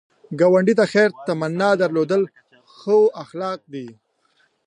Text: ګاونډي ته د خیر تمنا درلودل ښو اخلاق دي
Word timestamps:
ګاونډي 0.39 0.73
ته 0.75 0.79
د 0.79 0.89
خیر 0.91 1.09
تمنا 1.27 1.69
درلودل 1.81 2.21
ښو 2.75 2.99
اخلاق 3.23 3.59
دي 3.73 3.87